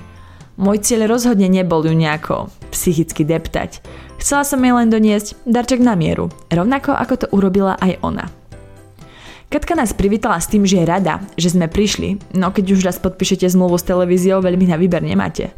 Môj 0.57 0.81
cieľ 0.81 1.11
rozhodne 1.11 1.45
nebol 1.45 1.83
ju 1.85 1.93
nejako 1.93 2.49
psychicky 2.73 3.21
deptať. 3.21 3.83
Chcela 4.21 4.45
som 4.45 4.61
jej 4.61 4.69
len 4.69 4.85
doniesť 4.85 5.33
darček 5.49 5.81
na 5.81 5.97
mieru, 5.97 6.29
rovnako 6.53 6.93
ako 6.93 7.25
to 7.25 7.27
urobila 7.33 7.73
aj 7.81 7.97
ona. 8.05 8.29
Katka 9.49 9.73
nás 9.73 9.97
privítala 9.97 10.37
s 10.37 10.45
tým, 10.45 10.61
že 10.61 10.77
je 10.77 10.85
rada, 10.85 11.25
že 11.41 11.51
sme 11.51 11.65
prišli, 11.65 12.21
no 12.37 12.53
keď 12.53 12.65
už 12.77 12.85
raz 12.85 13.01
podpíšete 13.01 13.49
zmluvu 13.49 13.81
s 13.81 13.89
televíziou, 13.89 14.45
veľmi 14.45 14.69
na 14.69 14.77
výber 14.77 15.01
nemáte. 15.01 15.49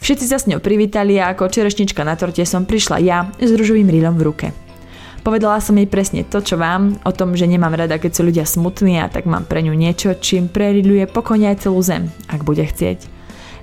Všetci 0.00 0.24
sa 0.24 0.40
s 0.40 0.48
ňou 0.48 0.64
privítali 0.64 1.20
a 1.20 1.36
ako 1.36 1.52
čerešnička 1.52 2.00
na 2.08 2.16
torte 2.16 2.40
som 2.48 2.64
prišla 2.64 2.96
ja 3.04 3.28
s 3.36 3.52
ružovým 3.52 3.86
rílom 3.86 4.16
v 4.16 4.26
ruke. 4.32 4.46
Povedala 5.20 5.60
som 5.60 5.76
jej 5.76 5.88
presne 5.88 6.24
to, 6.24 6.40
čo 6.40 6.56
vám, 6.56 6.96
o 7.04 7.12
tom, 7.12 7.36
že 7.36 7.44
nemám 7.44 7.76
rada, 7.76 8.00
keď 8.00 8.12
sú 8.16 8.28
ľudia 8.28 8.48
smutní 8.48 8.96
a 9.00 9.12
tak 9.12 9.28
mám 9.28 9.44
pre 9.44 9.60
ňu 9.60 9.76
niečo, 9.76 10.16
čím 10.16 10.48
preriluje 10.48 11.04
pokojne 11.04 11.52
aj 11.52 11.68
celú 11.68 11.84
zem, 11.84 12.08
ak 12.32 12.48
bude 12.48 12.64
chcieť. 12.64 13.12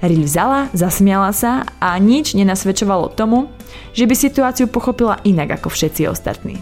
Ril 0.01 0.25
vzala, 0.25 0.73
zasmiala 0.73 1.29
sa 1.29 1.65
a 1.77 1.93
nič 2.01 2.33
nenasvedčovalo 2.33 3.13
tomu, 3.13 3.53
že 3.91 4.07
by 4.07 4.15
situáciu 4.15 4.67
pochopila 4.71 5.19
inak 5.23 5.59
ako 5.59 5.71
všetci 5.71 6.07
ostatní. 6.07 6.59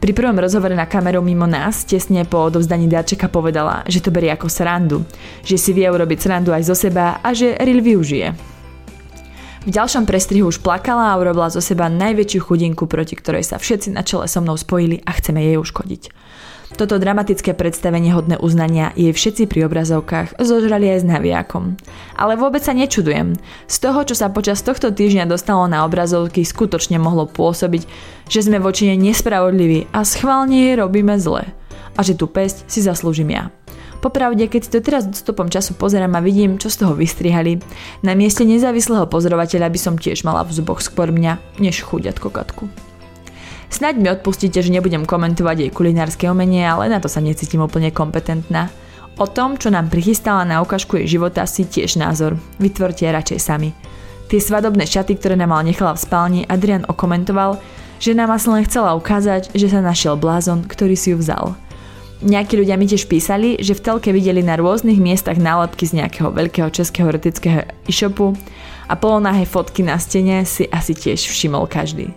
Pri 0.00 0.16
prvom 0.16 0.40
rozhovore 0.40 0.72
na 0.72 0.88
kameru 0.88 1.20
mimo 1.20 1.44
nás, 1.44 1.84
tesne 1.84 2.24
po 2.24 2.48
odovzdaní 2.48 2.88
darčeka 2.88 3.28
povedala, 3.28 3.84
že 3.84 4.00
to 4.00 4.08
berie 4.08 4.32
ako 4.32 4.48
srandu, 4.48 5.04
že 5.44 5.60
si 5.60 5.76
vie 5.76 5.84
urobiť 5.84 6.18
srandu 6.24 6.56
aj 6.56 6.64
zo 6.64 6.72
seba 6.72 7.20
a 7.20 7.36
že 7.36 7.52
Ril 7.60 7.84
využije. 7.84 8.32
V 9.60 9.68
ďalšom 9.68 10.08
prestrihu 10.08 10.48
už 10.48 10.64
plakala 10.64 11.12
a 11.12 11.20
urobila 11.20 11.52
zo 11.52 11.60
seba 11.60 11.92
najväčšiu 11.92 12.40
chudinku, 12.40 12.88
proti 12.88 13.12
ktorej 13.12 13.44
sa 13.44 13.60
všetci 13.60 13.92
na 13.92 14.00
čele 14.00 14.24
so 14.24 14.40
mnou 14.40 14.56
spojili 14.56 15.04
a 15.04 15.12
chceme 15.12 15.44
jej 15.44 15.60
uškodiť. 15.60 16.02
Toto 16.78 17.02
dramatické 17.02 17.58
predstavenie 17.58 18.14
hodné 18.14 18.38
uznania 18.38 18.94
jej 18.94 19.10
všetci 19.10 19.50
pri 19.50 19.66
obrazovkách 19.66 20.38
zožrali 20.38 20.86
aj 20.94 20.98
s 21.02 21.08
naviakom. 21.08 21.74
Ale 22.14 22.38
vôbec 22.38 22.62
sa 22.62 22.70
nečudujem. 22.70 23.34
Z 23.66 23.76
toho, 23.82 24.06
čo 24.06 24.14
sa 24.14 24.30
počas 24.30 24.62
tohto 24.62 24.94
týždňa 24.94 25.26
dostalo 25.26 25.66
na 25.66 25.82
obrazovky, 25.82 26.46
skutočne 26.46 27.02
mohlo 27.02 27.26
pôsobiť, 27.26 27.82
že 28.30 28.40
sme 28.46 28.62
voči 28.62 28.86
nej 28.86 28.98
nespravodliví 29.02 29.90
a 29.90 30.06
schválne 30.06 30.54
jej 30.54 30.78
robíme 30.78 31.18
zle. 31.18 31.50
A 31.98 32.00
že 32.06 32.14
tú 32.14 32.30
pesť 32.30 32.62
si 32.70 32.86
zaslúžim 32.86 33.34
ja. 33.34 33.50
Popravde, 34.00 34.48
keď 34.48 34.60
si 34.64 34.70
to 34.72 34.80
teraz 34.80 35.04
stopom 35.12 35.52
času 35.52 35.76
pozerám 35.76 36.16
a 36.16 36.24
vidím, 36.24 36.56
čo 36.56 36.72
z 36.72 36.80
toho 36.80 36.96
vystrihali, 36.96 37.60
na 38.00 38.16
mieste 38.16 38.48
nezávislého 38.48 39.04
pozorovateľa 39.04 39.68
by 39.68 39.78
som 39.78 40.00
tiež 40.00 40.24
mala 40.24 40.40
v 40.48 40.56
zuboch 40.56 40.80
skôr 40.80 41.12
mňa, 41.12 41.60
než 41.60 41.84
chuďatko 41.84 42.32
katku. 42.32 42.89
Snaď 43.70 43.94
mi 44.02 44.10
odpustíte, 44.10 44.58
že 44.60 44.74
nebudem 44.74 45.06
komentovať 45.06 45.56
jej 45.62 45.70
kulinárske 45.70 46.26
umenie, 46.26 46.66
ale 46.66 46.90
na 46.90 46.98
to 46.98 47.06
sa 47.06 47.22
necítim 47.22 47.62
úplne 47.62 47.94
kompetentná. 47.94 48.66
O 49.16 49.30
tom, 49.30 49.54
čo 49.54 49.70
nám 49.70 49.88
prichystala 49.88 50.42
na 50.42 50.58
ukážku 50.58 50.98
jej 50.98 51.16
života, 51.16 51.46
si 51.46 51.62
tiež 51.62 51.94
názor. 51.96 52.34
Vytvorte 52.58 53.06
radšej 53.06 53.38
sami. 53.38 53.70
Tie 54.26 54.42
svadobné 54.42 54.86
šaty, 54.86 55.18
ktoré 55.18 55.34
nám 55.38 55.54
mal 55.54 55.62
nechala 55.62 55.94
v 55.94 56.02
spálni, 56.02 56.40
Adrian 56.50 56.86
okomentoval, 56.86 57.58
že 58.02 58.14
nám 58.16 58.34
asi 58.34 58.48
len 58.50 58.66
chcela 58.66 58.94
ukázať, 58.98 59.54
že 59.54 59.70
sa 59.70 59.82
našiel 59.82 60.18
blázon, 60.18 60.66
ktorý 60.66 60.94
si 60.98 61.14
ju 61.14 61.18
vzal. 61.18 61.54
Nejakí 62.20 62.60
ľudia 62.60 62.76
mi 62.76 62.84
tiež 62.84 63.08
písali, 63.08 63.56
že 63.64 63.72
v 63.72 63.80
telke 63.80 64.12
videli 64.12 64.44
na 64.44 64.60
rôznych 64.60 65.00
miestach 65.00 65.40
nálepky 65.40 65.88
z 65.88 66.04
nejakého 66.04 66.28
veľkého 66.28 66.68
českého 66.68 67.08
erotického 67.08 67.64
e-shopu 67.88 68.36
a 68.84 68.94
polonahé 68.96 69.48
fotky 69.48 69.80
na 69.80 69.96
stene 69.96 70.44
si 70.44 70.68
asi 70.68 70.92
tiež 70.92 71.16
všimol 71.16 71.64
každý. 71.64 72.12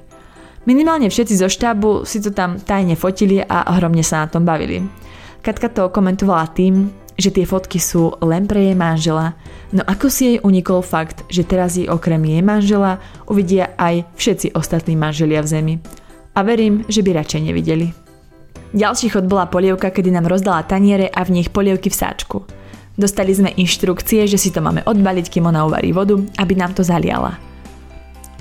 Minimálne 0.64 1.12
všetci 1.12 1.44
zo 1.44 1.52
štábu 1.52 2.08
si 2.08 2.24
to 2.24 2.32
tam 2.32 2.56
tajne 2.56 2.96
fotili 2.96 3.44
a 3.44 3.68
ohromne 3.76 4.00
sa 4.00 4.24
na 4.24 4.28
tom 4.32 4.48
bavili. 4.48 4.80
Katka 5.44 5.68
to 5.68 5.92
komentovala 5.92 6.56
tým, 6.56 6.88
že 7.20 7.36
tie 7.36 7.44
fotky 7.44 7.84
sú 7.84 8.16
len 8.24 8.48
pre 8.48 8.72
jej 8.72 8.78
manžela, 8.78 9.36
no 9.76 9.84
ako 9.84 10.08
si 10.08 10.22
jej 10.24 10.38
unikol 10.40 10.80
fakt, 10.80 11.28
že 11.28 11.44
teraz 11.44 11.76
jej 11.76 11.92
okrem 11.92 12.24
jej 12.24 12.40
manžela 12.40 12.98
uvidia 13.28 13.76
aj 13.76 14.08
všetci 14.16 14.56
ostatní 14.56 14.96
manželia 14.96 15.44
v 15.44 15.52
zemi. 15.52 15.76
A 16.34 16.42
verím, 16.42 16.88
že 16.88 17.04
by 17.06 17.12
radšej 17.12 17.42
nevideli. 17.44 17.88
Ďalší 18.74 19.14
chod 19.14 19.30
bola 19.30 19.46
polievka, 19.46 19.94
kedy 19.94 20.10
nám 20.10 20.26
rozdala 20.26 20.66
taniere 20.66 21.06
a 21.12 21.22
v 21.22 21.44
nich 21.44 21.54
polievky 21.54 21.94
v 21.94 22.00
sáčku. 22.00 22.38
Dostali 22.98 23.36
sme 23.36 23.54
inštrukcie, 23.54 24.26
že 24.26 24.42
si 24.42 24.50
to 24.50 24.64
máme 24.64 24.82
odbaliť, 24.82 25.30
kým 25.30 25.46
ona 25.46 25.68
uvarí 25.68 25.94
vodu, 25.94 26.18
aby 26.42 26.54
nám 26.58 26.74
to 26.74 26.82
zaliala. 26.82 27.53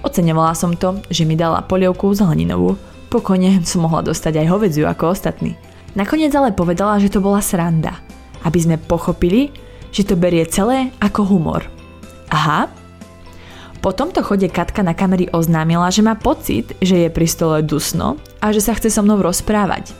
Oceňovala 0.03 0.55
som 0.59 0.75
to, 0.75 0.99
že 1.09 1.23
mi 1.23 1.39
dala 1.39 1.63
polievku 1.63 2.11
zeleninovú. 2.11 2.75
Pokojne 3.07 3.63
som 3.63 3.87
mohla 3.87 4.03
dostať 4.03 4.43
aj 4.43 4.51
hovedziu 4.51 4.85
ako 4.91 5.15
ostatní. 5.15 5.55
Nakoniec 5.95 6.35
ale 6.35 6.57
povedala, 6.57 6.99
že 6.99 7.13
to 7.13 7.23
bola 7.23 7.39
sranda. 7.39 8.03
Aby 8.43 8.59
sme 8.59 8.77
pochopili, 8.83 9.55
že 9.95 10.03
to 10.09 10.19
berie 10.19 10.43
celé 10.49 10.91
ako 10.99 11.29
humor. 11.29 11.63
Aha. 12.33 12.67
Po 13.83 13.91
tomto 13.91 14.23
chode 14.23 14.47
Katka 14.47 14.81
na 14.81 14.95
kamery 14.95 15.29
oznámila, 15.35 15.91
že 15.91 16.07
má 16.07 16.15
pocit, 16.15 16.73
že 16.79 17.07
je 17.07 17.09
pri 17.11 17.27
stole 17.27 17.67
dusno 17.67 18.17
a 18.39 18.55
že 18.55 18.63
sa 18.63 18.79
chce 18.79 18.95
so 18.95 19.03
mnou 19.03 19.19
rozprávať. 19.19 19.91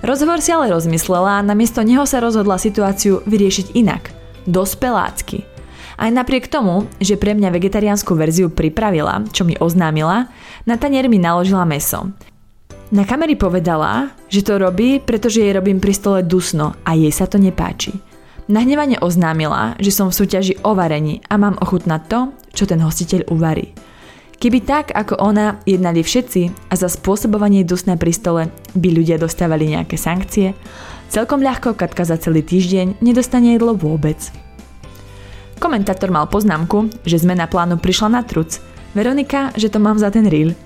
Rozhovor 0.00 0.40
si 0.40 0.54
ale 0.54 0.72
rozmyslela 0.72 1.42
a 1.42 1.44
namiesto 1.44 1.84
neho 1.84 2.08
sa 2.08 2.24
rozhodla 2.24 2.56
situáciu 2.56 3.20
vyriešiť 3.28 3.76
inak. 3.76 4.14
Dospelácky. 4.48 5.49
Aj 6.00 6.08
napriek 6.08 6.48
tomu, 6.48 6.88
že 6.96 7.20
pre 7.20 7.36
mňa 7.36 7.52
vegetariánsku 7.52 8.16
verziu 8.16 8.48
pripravila, 8.48 9.20
čo 9.36 9.44
mi 9.44 9.52
oznámila, 9.60 10.32
na 10.64 10.80
tanier 10.80 11.12
mi 11.12 11.20
naložila 11.20 11.68
meso. 11.68 12.08
Na 12.88 13.04
kamery 13.04 13.36
povedala, 13.36 14.16
že 14.32 14.40
to 14.40 14.56
robí, 14.56 14.96
pretože 14.96 15.44
jej 15.44 15.52
robím 15.52 15.76
pri 15.76 15.92
stole 15.92 16.24
dusno 16.24 16.72
a 16.88 16.96
jej 16.96 17.12
sa 17.12 17.28
to 17.28 17.36
nepáči. 17.36 17.92
Nahnevane 18.48 18.96
oznámila, 18.98 19.76
že 19.76 19.92
som 19.92 20.08
v 20.08 20.16
súťaži 20.16 20.58
o 20.64 20.72
varení 20.72 21.20
a 21.28 21.36
mám 21.36 21.60
ochutnať 21.60 22.02
to, 22.08 22.20
čo 22.56 22.64
ten 22.64 22.80
hostiteľ 22.80 23.28
uvarí. 23.28 23.70
Keby 24.40 24.58
tak, 24.64 24.96
ako 24.96 25.20
ona, 25.20 25.60
jednali 25.68 26.00
všetci 26.00 26.72
a 26.72 26.74
za 26.80 26.88
spôsobovanie 26.88 27.60
dusné 27.60 28.00
pri 28.00 28.10
stole 28.16 28.42
by 28.72 28.88
ľudia 28.88 29.20
dostávali 29.20 29.68
nejaké 29.68 30.00
sankcie, 30.00 30.56
celkom 31.12 31.44
ľahko 31.44 31.76
Katka 31.76 32.08
za 32.08 32.16
celý 32.16 32.40
týždeň 32.40 33.04
nedostane 33.04 33.54
jedlo 33.54 33.76
vôbec. 33.76 34.16
Komentátor 35.60 36.08
mal 36.08 36.24
poznámku, 36.24 36.88
že 37.04 37.20
zmena 37.20 37.44
plánu 37.44 37.76
prišla 37.76 38.08
na 38.08 38.24
truc. 38.24 38.64
Veronika, 38.96 39.52
že 39.60 39.68
to 39.68 39.76
mám 39.76 40.00
za 40.00 40.08
ten 40.08 40.24
reel. 40.24 40.56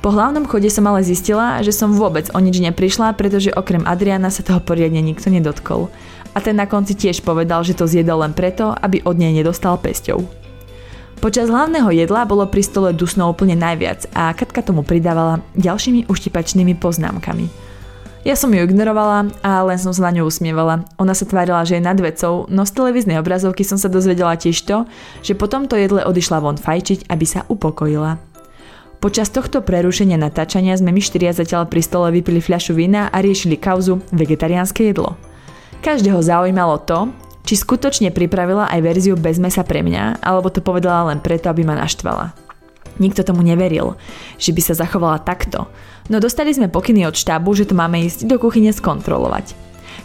Po 0.00 0.08
hlavnom 0.08 0.48
chode 0.48 0.72
som 0.72 0.88
ale 0.88 1.04
zistila, 1.04 1.60
že 1.60 1.68
som 1.68 1.92
vôbec 1.92 2.32
o 2.32 2.40
nič 2.40 2.56
neprišla, 2.56 3.12
pretože 3.12 3.52
okrem 3.52 3.84
Adriana 3.84 4.32
sa 4.32 4.40
toho 4.40 4.64
poriadne 4.64 5.04
nikto 5.04 5.28
nedotkol. 5.28 5.92
A 6.32 6.40
ten 6.40 6.56
na 6.56 6.64
konci 6.64 6.96
tiež 6.96 7.20
povedal, 7.20 7.60
že 7.60 7.76
to 7.76 7.84
zjedol 7.84 8.24
len 8.24 8.32
preto, 8.32 8.72
aby 8.72 9.04
od 9.04 9.20
nej 9.20 9.36
nedostal 9.36 9.76
pesťou. 9.76 10.24
Počas 11.20 11.52
hlavného 11.52 11.90
jedla 11.92 12.24
bolo 12.24 12.48
pri 12.48 12.62
stole 12.64 12.96
dusno 12.96 13.28
úplne 13.28 13.58
najviac 13.58 14.08
a 14.16 14.32
Katka 14.32 14.64
tomu 14.64 14.80
pridávala 14.80 15.44
ďalšími 15.60 16.08
uštipačnými 16.08 16.78
poznámkami. 16.78 17.67
Ja 18.28 18.36
som 18.36 18.52
ju 18.52 18.60
ignorovala 18.60 19.32
a 19.40 19.64
len 19.64 19.80
som 19.80 19.88
sa 19.96 20.04
na 20.04 20.20
ňu 20.20 20.28
usmievala. 20.28 20.84
Ona 21.00 21.16
sa 21.16 21.24
tvárila, 21.24 21.64
že 21.64 21.80
je 21.80 21.88
nad 21.88 21.96
vecou, 21.96 22.44
no 22.52 22.68
z 22.68 22.76
televíznej 22.76 23.16
obrazovky 23.24 23.64
som 23.64 23.80
sa 23.80 23.88
dozvedela 23.88 24.36
tiež 24.36 24.68
to, 24.68 24.84
že 25.24 25.32
po 25.32 25.48
tomto 25.48 25.80
jedle 25.80 26.04
odišla 26.04 26.44
von 26.44 26.60
fajčiť, 26.60 27.08
aby 27.08 27.24
sa 27.24 27.48
upokojila. 27.48 28.20
Počas 29.00 29.32
tohto 29.32 29.64
prerušenia 29.64 30.20
natáčania 30.20 30.76
sme 30.76 30.92
my 30.92 31.00
štyria 31.00 31.32
zatiaľ 31.32 31.72
pri 31.72 31.80
stole 31.80 32.12
vypili 32.12 32.44
fľašu 32.44 32.76
vína 32.76 33.08
a 33.08 33.16
riešili 33.24 33.56
kauzu 33.56 34.04
vegetariánske 34.12 34.92
jedlo. 34.92 35.16
Každého 35.80 36.20
zaujímalo 36.20 36.84
to, 36.84 37.08
či 37.48 37.56
skutočne 37.56 38.12
pripravila 38.12 38.68
aj 38.68 38.84
verziu 38.84 39.16
bez 39.16 39.40
mesa 39.40 39.64
pre 39.64 39.80
mňa, 39.80 40.20
alebo 40.20 40.52
to 40.52 40.60
povedala 40.60 41.16
len 41.16 41.24
preto, 41.24 41.48
aby 41.48 41.64
ma 41.64 41.80
naštvala. 41.80 42.47
Nikto 42.98 43.22
tomu 43.22 43.46
neveril, 43.46 43.94
že 44.38 44.50
by 44.50 44.60
sa 44.62 44.74
zachovala 44.74 45.22
takto, 45.22 45.70
no 46.10 46.18
dostali 46.18 46.50
sme 46.50 46.70
pokyny 46.70 47.06
od 47.06 47.14
štábu, 47.14 47.54
že 47.54 47.70
to 47.70 47.78
máme 47.78 48.02
ísť 48.02 48.26
do 48.26 48.36
kuchyne 48.42 48.74
skontrolovať. 48.74 49.54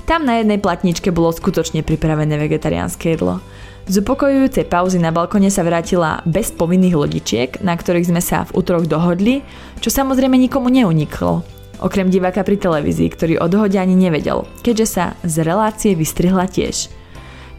Tam 0.04 0.28
na 0.28 0.42
jednej 0.42 0.60
platničke 0.60 1.10
bolo 1.16 1.32
skutočne 1.32 1.82
pripravené 1.82 2.36
vegetariánske 2.36 3.16
jedlo. 3.16 3.40
Z 3.84 4.00
upokojujúcej 4.00 4.68
pauzy 4.68 4.96
na 4.96 5.12
balkone 5.12 5.52
sa 5.52 5.64
vrátila 5.64 6.24
bez 6.24 6.56
povinných 6.56 6.96
lodičiek, 6.96 7.50
na 7.60 7.76
ktorých 7.76 8.16
sme 8.16 8.22
sa 8.24 8.48
v 8.48 8.56
útorok 8.64 8.88
dohodli, 8.88 9.44
čo 9.84 9.92
samozrejme 9.92 10.40
nikomu 10.40 10.72
neuniklo. 10.72 11.44
Okrem 11.84 12.08
diváka 12.08 12.48
pri 12.48 12.56
televízii, 12.56 13.12
ktorý 13.12 13.34
o 13.44 13.52
dohode 13.52 13.76
ani 13.76 13.92
nevedel, 13.92 14.48
keďže 14.64 14.88
sa 14.88 15.06
z 15.28 15.44
relácie 15.44 16.00
vystrihla 16.00 16.48
tiež. 16.48 16.88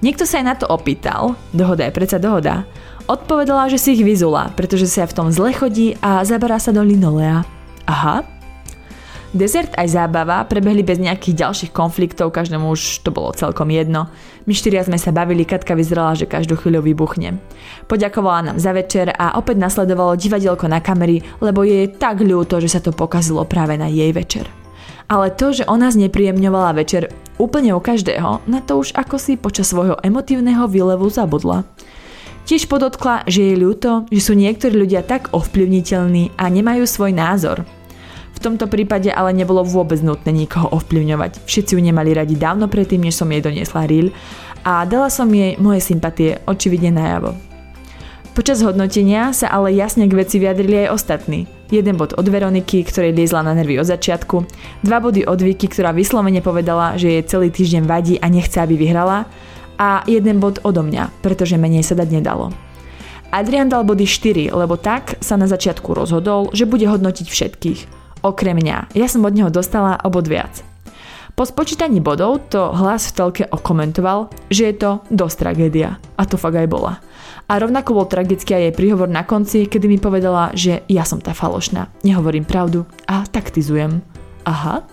Niekto 0.00 0.24
sa 0.24 0.40
aj 0.40 0.44
na 0.44 0.54
to 0.56 0.68
opýtal, 0.68 1.36
dohoda 1.52 1.88
je 1.88 1.96
predsa 1.96 2.16
dohoda, 2.16 2.64
Odpovedala, 3.04 3.68
že 3.68 3.76
si 3.76 4.00
ich 4.00 4.02
vyzula, 4.04 4.48
pretože 4.56 4.88
sa 4.88 5.04
v 5.04 5.16
tom 5.16 5.28
zle 5.28 5.52
chodí 5.52 5.92
a 6.00 6.24
zaberá 6.24 6.56
sa 6.56 6.72
do 6.72 6.80
linolea. 6.80 7.44
Aha, 7.84 8.24
Dezert 9.34 9.74
aj 9.74 9.98
zábava 9.98 10.46
prebehli 10.46 10.86
bez 10.86 11.02
nejakých 11.02 11.34
ďalších 11.34 11.72
konfliktov, 11.74 12.30
každému 12.30 12.70
už 12.70 13.02
to 13.02 13.10
bolo 13.10 13.34
celkom 13.34 13.66
jedno. 13.66 14.06
My 14.46 14.54
štyria 14.54 14.86
sme 14.86 14.94
sa 14.94 15.10
bavili, 15.10 15.42
Katka 15.42 15.74
vyzerala, 15.74 16.14
že 16.14 16.30
každú 16.30 16.54
chvíľu 16.54 16.86
vybuchne. 16.86 17.42
Poďakovala 17.90 18.54
nám 18.54 18.62
za 18.62 18.70
večer 18.70 19.10
a 19.10 19.34
opäť 19.34 19.58
nasledovalo 19.58 20.14
divadielko 20.14 20.70
na 20.70 20.78
kamery, 20.78 21.18
lebo 21.42 21.66
je 21.66 21.90
tak 21.90 22.22
ľúto, 22.22 22.62
že 22.62 22.70
sa 22.70 22.78
to 22.78 22.94
pokazilo 22.94 23.42
práve 23.42 23.74
na 23.74 23.90
jej 23.90 24.14
večer. 24.14 24.46
Ale 25.10 25.34
to, 25.34 25.50
že 25.50 25.66
ona 25.66 25.90
znepríjemňovala 25.90 26.78
večer 26.78 27.10
úplne 27.34 27.74
u 27.74 27.82
každého, 27.82 28.46
na 28.46 28.62
to 28.62 28.78
už 28.78 28.94
ako 28.94 29.18
si 29.18 29.34
počas 29.34 29.74
svojho 29.74 29.98
emotívneho 29.98 30.70
výlevu 30.70 31.10
zabudla. 31.10 31.73
Tiež 32.44 32.68
podotkla, 32.68 33.24
že 33.24 33.40
je 33.40 33.56
ľúto, 33.56 34.04
že 34.12 34.20
sú 34.20 34.36
niektorí 34.36 34.76
ľudia 34.76 35.00
tak 35.00 35.32
ovplyvniteľní 35.32 36.36
a 36.36 36.44
nemajú 36.52 36.84
svoj 36.84 37.16
názor, 37.16 37.64
v 38.34 38.42
tomto 38.42 38.66
prípade 38.66 39.08
ale 39.08 39.30
nebolo 39.32 39.62
vôbec 39.62 40.02
nutné 40.02 40.34
nikoho 40.34 40.68
ovplyvňovať. 40.74 41.46
Všetci 41.46 41.78
ju 41.78 41.80
nemali 41.80 42.12
radi 42.12 42.34
dávno 42.34 42.66
predtým, 42.66 43.06
než 43.06 43.16
som 43.16 43.30
jej 43.30 43.40
doniesla 43.40 43.86
reel 43.86 44.10
a 44.66 44.82
dala 44.84 45.08
som 45.08 45.30
jej 45.30 45.56
moje 45.56 45.80
sympatie 45.80 46.42
očividne 46.44 46.92
najavo. 46.92 47.32
Počas 48.34 48.66
hodnotenia 48.66 49.30
sa 49.30 49.46
ale 49.46 49.70
jasne 49.78 50.10
k 50.10 50.18
veci 50.18 50.42
vyjadrili 50.42 50.84
aj 50.84 50.92
ostatní. 50.92 51.46
Jeden 51.70 51.94
bod 51.94 52.18
od 52.18 52.26
Veroniky, 52.26 52.82
ktorej 52.82 53.14
liezla 53.14 53.46
na 53.46 53.54
nervy 53.54 53.78
od 53.78 53.86
začiatku, 53.86 54.42
dva 54.82 54.98
body 54.98 55.22
od 55.22 55.38
Vicky, 55.38 55.70
ktorá 55.70 55.94
vyslovene 55.94 56.42
povedala, 56.42 56.98
že 56.98 57.14
jej 57.14 57.24
celý 57.30 57.54
týždeň 57.54 57.86
vadí 57.86 58.18
a 58.18 58.26
nechce, 58.26 58.58
aby 58.58 58.74
vyhrala, 58.74 59.30
a 59.80 60.06
jeden 60.06 60.38
bod 60.38 60.62
odo 60.62 60.82
mňa, 60.82 61.10
pretože 61.24 61.58
menej 61.58 61.82
sa 61.86 61.98
dať 61.98 62.08
nedalo. 62.10 62.54
Adrian 63.34 63.66
dal 63.66 63.82
body 63.82 64.06
4, 64.06 64.54
lebo 64.54 64.78
tak 64.78 65.18
sa 65.18 65.34
na 65.34 65.50
začiatku 65.50 65.90
rozhodol, 65.90 66.54
že 66.54 66.70
bude 66.70 66.86
hodnotiť 66.86 67.26
všetkých 67.26 67.80
okrem 68.22 68.56
mňa. 68.56 68.94
Ja 68.94 69.06
som 69.10 69.26
od 69.26 69.34
neho 69.34 69.50
dostala 69.50 69.98
obod 70.06 70.30
viac. 70.30 70.62
Po 71.34 71.42
spočítaní 71.42 71.98
bodov 71.98 72.46
to 72.46 72.70
hlas 72.70 73.10
v 73.10 73.14
telke 73.18 73.44
okomentoval, 73.50 74.30
že 74.54 74.70
je 74.70 74.74
to 74.78 74.90
dosť 75.10 75.36
tragédia. 75.42 75.98
A 76.14 76.22
to 76.30 76.38
fakt 76.38 76.54
aj 76.54 76.70
bola. 76.70 77.02
A 77.50 77.58
rovnako 77.58 77.98
bol 77.98 78.06
tragický 78.06 78.54
aj 78.54 78.62
jej 78.70 78.74
príhovor 78.78 79.10
na 79.10 79.26
konci, 79.26 79.66
kedy 79.66 79.90
mi 79.90 79.98
povedala, 79.98 80.54
že 80.54 80.86
ja 80.86 81.02
som 81.02 81.18
tá 81.18 81.34
falošná, 81.34 81.90
nehovorím 82.06 82.46
pravdu 82.46 82.86
a 83.10 83.26
taktizujem. 83.26 83.98
Aha. 84.46 84.86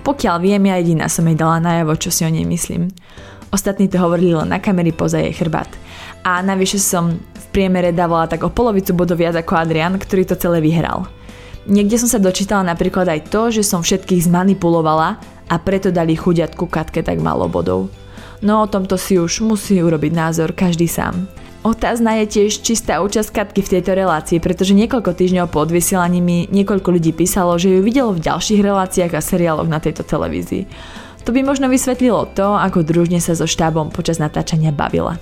Pokiaľ 0.00 0.36
viem, 0.40 0.72
ja 0.72 0.80
jediná 0.80 1.06
som 1.12 1.28
jej 1.28 1.36
dala 1.36 1.60
najavo, 1.60 2.00
čo 2.00 2.08
si 2.08 2.24
o 2.24 2.32
nej 2.32 2.48
myslím. 2.48 2.88
Ostatní 3.50 3.90
to 3.90 3.98
hovorili 3.98 4.34
len 4.34 4.48
na 4.48 4.62
kamery 4.62 4.94
poza 4.94 5.18
jej 5.18 5.34
chrbát. 5.34 5.68
A 6.22 6.38
navyše 6.38 6.78
som 6.78 7.18
v 7.18 7.46
priemere 7.50 7.90
dávala 7.90 8.30
tak 8.30 8.46
o 8.46 8.50
polovicu 8.50 8.94
bodov 8.94 9.18
viac 9.18 9.34
ako 9.34 9.58
Adrian, 9.58 9.98
ktorý 9.98 10.22
to 10.22 10.38
celé 10.38 10.62
vyhral. 10.62 11.10
Niekde 11.66 11.98
som 11.98 12.08
sa 12.08 12.22
dočítala 12.22 12.62
napríklad 12.62 13.10
aj 13.10 13.28
to, 13.28 13.50
že 13.50 13.66
som 13.66 13.82
všetkých 13.82 14.30
zmanipulovala 14.30 15.18
a 15.50 15.54
preto 15.58 15.90
dali 15.90 16.14
chuďatku 16.14 16.70
Katke 16.70 17.02
tak 17.02 17.18
málo 17.18 17.50
bodov. 17.50 17.90
No 18.40 18.64
o 18.64 18.70
tomto 18.70 18.96
si 18.96 19.20
už 19.20 19.44
musí 19.44 19.82
urobiť 19.82 20.12
názor 20.14 20.56
každý 20.56 20.88
sám. 20.88 21.28
Otázna 21.60 22.16
je 22.24 22.40
tiež 22.40 22.64
čistá 22.64 23.04
účasť 23.04 23.36
Katky 23.36 23.60
v 23.60 23.72
tejto 23.76 23.92
relácii, 23.92 24.40
pretože 24.40 24.72
niekoľko 24.72 25.12
týždňov 25.12 25.52
po 25.52 25.60
odvysielaní 25.60 26.24
mi 26.24 26.48
niekoľko 26.48 26.88
ľudí 26.88 27.12
písalo, 27.12 27.60
že 27.60 27.68
ju 27.68 27.84
videlo 27.84 28.16
v 28.16 28.24
ďalších 28.24 28.64
reláciách 28.64 29.12
a 29.12 29.20
seriáloch 29.20 29.68
na 29.68 29.76
tejto 29.76 30.00
televízii. 30.00 30.64
To 31.24 31.36
by 31.36 31.44
možno 31.44 31.68
vysvetlilo 31.68 32.32
to, 32.32 32.56
ako 32.56 32.80
družne 32.80 33.20
sa 33.20 33.36
so 33.36 33.44
štábom 33.44 33.92
počas 33.92 34.16
natáčania 34.16 34.72
bavila. 34.72 35.20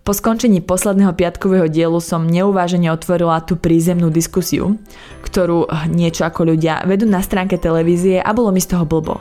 Po 0.00 0.16
skončení 0.16 0.64
posledného 0.64 1.12
piatkového 1.12 1.68
dielu 1.68 2.00
som 2.00 2.24
neuvážene 2.24 2.88
otvorila 2.88 3.44
tú 3.44 3.60
prízemnú 3.60 4.08
diskusiu, 4.08 4.80
ktorú 5.20 5.68
niečo 5.92 6.24
ako 6.24 6.56
ľudia 6.56 6.82
vedú 6.88 7.04
na 7.04 7.20
stránke 7.20 7.60
televízie 7.60 8.18
a 8.18 8.32
bolo 8.32 8.48
mi 8.48 8.64
z 8.64 8.74
toho 8.74 8.88
blbo. 8.88 9.20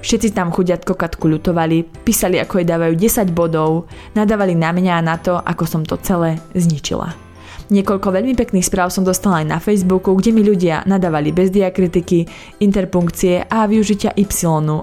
Všetci 0.00 0.32
tam 0.32 0.52
chudiatko 0.52 0.96
Katku 0.96 1.28
ľutovali, 1.28 1.84
písali 2.04 2.40
ako 2.40 2.60
jej 2.60 2.68
dávajú 2.68 2.94
10 2.96 3.36
bodov, 3.36 3.88
nadávali 4.16 4.56
na 4.56 4.72
mňa 4.72 4.92
a 4.96 5.04
na 5.04 5.16
to, 5.20 5.36
ako 5.36 5.64
som 5.68 5.82
to 5.84 6.00
celé 6.00 6.40
zničila. 6.56 7.29
Niekoľko 7.70 8.10
veľmi 8.10 8.34
pekných 8.34 8.66
správ 8.66 8.90
som 8.90 9.06
dostala 9.06 9.40
aj 9.40 9.46
na 9.46 9.58
Facebooku, 9.62 10.10
kde 10.18 10.34
mi 10.34 10.42
ľudia 10.42 10.82
nadávali 10.90 11.30
bez 11.30 11.54
diakritiky, 11.54 12.26
interpunkcie 12.58 13.46
a 13.46 13.70
využitia 13.70 14.10
Y 14.18 14.26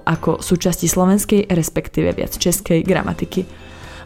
ako 0.07 0.39
súčasti 0.39 0.87
slovenskej, 0.87 1.51
respektíve 1.51 2.15
viac 2.15 2.39
českej 2.39 2.87
gramatiky. 2.87 3.43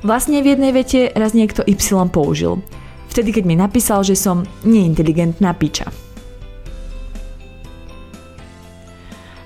Vlastne 0.02 0.42
v 0.42 0.58
jednej 0.58 0.74
vete 0.74 1.14
raz 1.14 1.38
niekto 1.38 1.62
Y 1.70 1.78
použil. 2.10 2.58
Vtedy, 3.14 3.30
keď 3.30 3.44
mi 3.46 3.54
napísal, 3.54 4.02
že 4.02 4.18
som 4.18 4.50
neinteligentná 4.66 5.54
piča. 5.54 5.86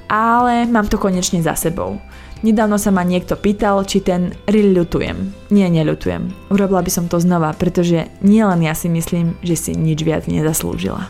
Ale 0.07 0.63
mám 0.63 0.87
to 0.87 0.95
konečne 0.95 1.43
za 1.43 1.59
sebou. 1.59 1.99
Nedávno 2.45 2.77
sa 2.77 2.93
ma 2.93 3.01
niekto 3.01 3.33
pýtal, 3.33 3.81
či 3.89 4.05
ten 4.05 4.29
reel 4.45 4.77
ľutujem. 4.77 5.49
Nie, 5.49 5.65
neľutujem. 5.65 6.53
Urobila 6.53 6.85
by 6.85 6.91
som 6.93 7.09
to 7.09 7.17
znova, 7.17 7.57
pretože 7.57 8.05
nielen 8.21 8.61
ja 8.61 8.77
si 8.77 8.85
myslím, 8.85 9.33
že 9.41 9.57
si 9.57 9.71
nič 9.73 10.05
viac 10.05 10.29
nezaslúžila. 10.29 11.09